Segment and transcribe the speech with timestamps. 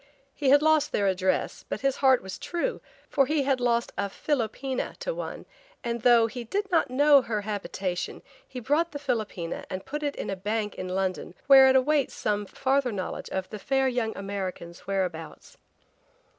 [0.33, 4.09] He had lost their address but his heart was true, for he had lost a
[4.09, 5.45] philopoena to one
[5.83, 10.15] and though he did not know her habitation he bought the philopoena and put it
[10.15, 14.17] in a bank in London where it awaits some farther knowledge of the fair young
[14.17, 15.57] American's whereabouts.